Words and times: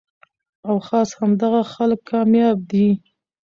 او 0.67 0.75
خاص 0.87 1.09
همدغه 1.19 1.61
خلک 1.73 1.99
کامياب 2.09 2.57
دي 2.69 2.87